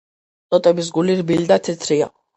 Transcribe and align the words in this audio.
ტოტების 0.55 0.89
გული 0.97 1.19
რბილი 1.23 1.47
და 1.55 1.63
თეთრია. 1.69 2.13